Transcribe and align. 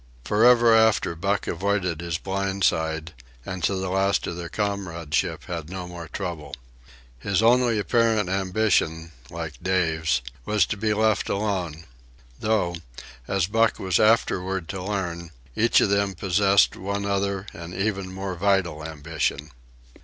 Forever 0.23 0.73
after 0.73 1.13
Buck 1.15 1.45
avoided 1.45 2.01
his 2.01 2.17
blind 2.17 2.63
side, 2.63 3.13
and 3.45 3.63
to 3.63 3.75
the 3.75 3.91
last 3.91 4.25
of 4.25 4.35
their 4.35 4.49
comradeship 4.49 5.43
had 5.43 5.69
no 5.69 5.87
more 5.87 6.07
trouble. 6.07 6.55
His 7.19 7.43
only 7.43 7.77
apparent 7.77 8.27
ambition, 8.27 9.11
like 9.29 9.61
Dave's, 9.61 10.23
was 10.43 10.65
to 10.65 10.75
be 10.75 10.95
left 10.95 11.29
alone; 11.29 11.83
though, 12.39 12.77
as 13.27 13.45
Buck 13.45 13.77
was 13.77 13.99
afterward 13.99 14.67
to 14.69 14.81
learn, 14.81 15.29
each 15.55 15.79
of 15.81 15.89
them 15.91 16.15
possessed 16.15 16.75
one 16.75 17.05
other 17.05 17.45
and 17.53 17.75
even 17.75 18.11
more 18.11 18.33
vital 18.33 18.83
ambition. 18.83 19.51